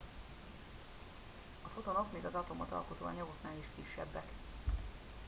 [1.63, 4.27] a fotonok még az atomot alkotó anyagoknál is kisebbek